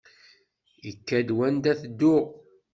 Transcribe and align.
Ikad 0.89 1.27
wanda 1.37 1.71
tedduɣ. 1.81 2.25